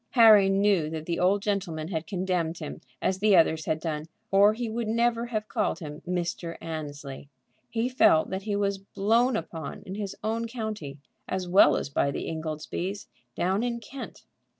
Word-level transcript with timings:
Harry 0.13 0.49
knew 0.49 0.89
that 0.89 1.05
the 1.05 1.19
old 1.19 1.45
man 1.45 1.89
had 1.89 2.07
condemned 2.07 2.57
him 2.57 2.81
as 3.03 3.19
the 3.19 3.35
others 3.35 3.65
had 3.65 3.79
done, 3.79 4.07
or 4.31 4.53
he 4.55 4.67
would 4.67 4.87
never 4.87 5.27
have 5.27 5.47
called 5.47 5.77
him 5.77 6.01
Mr. 6.07 6.57
Annesley. 6.59 7.29
He 7.69 7.87
felt 7.87 8.31
that 8.31 8.41
he 8.41 8.55
was 8.55 8.79
"blown 8.79 9.35
upon" 9.35 9.83
in 9.83 9.93
his 9.93 10.15
own 10.23 10.47
county, 10.47 10.97
as 11.29 11.47
well 11.47 11.77
as 11.77 11.89
by 11.89 12.09
the 12.09 12.27
Ingoldsbys 12.27 13.05
down 13.35 13.61
in 13.61 13.79
Kent. 13.79 14.23